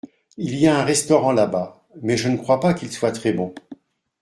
Il 0.37 0.55
y 0.55 0.65
a 0.65 0.79
un 0.79 0.83
restaurant 0.83 1.31
là-bas, 1.31 1.85
mais 2.01 2.17
je 2.17 2.27
ne 2.27 2.35
crois 2.37 2.59
pas 2.59 2.73
qu’il 2.73 2.91
soit 2.91 3.11
très 3.11 3.33
bon. 3.33 3.53